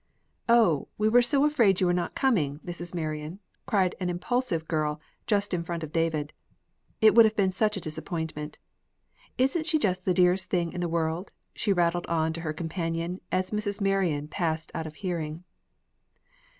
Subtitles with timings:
[0.49, 2.91] "O, we were so afraid you were not coming, Mrs.
[2.95, 6.33] Marion," cried an impulsive young girl, just in front of David.
[7.01, 8.57] "It would have been such a disappointment.
[9.37, 13.21] Isn't she just the dearest thing in the world?" she rattled on to her companion,
[13.31, 13.79] as Mrs.
[13.79, 15.43] Marion passed out of hearing.